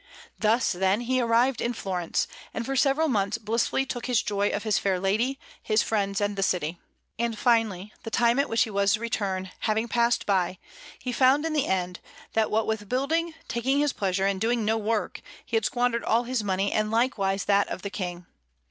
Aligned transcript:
Thus, 0.39 0.71
then, 0.71 1.01
he 1.01 1.21
arrived 1.21 1.61
in 1.61 1.73
Florence, 1.73 2.27
and 2.55 2.65
for 2.65 2.75
several 2.75 3.07
months 3.07 3.37
blissfully 3.37 3.85
took 3.85 4.07
his 4.07 4.23
joy 4.23 4.49
of 4.49 4.63
his 4.63 4.79
fair 4.79 4.99
lady, 4.99 5.37
his 5.61 5.83
friends, 5.83 6.19
and 6.19 6.35
the 6.35 6.41
city. 6.41 6.79
And 7.19 7.37
finally, 7.37 7.93
the 8.01 8.09
time 8.09 8.39
at 8.39 8.49
which 8.49 8.63
he 8.63 8.71
was 8.71 8.93
to 8.95 8.99
return 8.99 9.51
having 9.59 9.87
passed 9.87 10.25
by, 10.25 10.57
he 10.97 11.11
found 11.11 11.45
in 11.45 11.53
the 11.53 11.67
end 11.67 11.99
that 12.33 12.49
what 12.49 12.65
with 12.65 12.89
building, 12.89 13.35
taking 13.47 13.77
his 13.77 13.93
pleasure, 13.93 14.25
and 14.25 14.41
doing 14.41 14.65
no 14.65 14.75
work, 14.75 15.21
he 15.45 15.55
had 15.55 15.65
squandered 15.65 16.03
all 16.03 16.23
his 16.23 16.43
money 16.43 16.71
and 16.71 16.89
likewise 16.89 17.45
that 17.45 17.67
of 17.67 17.83
the 17.83 17.91
King. 17.91 18.25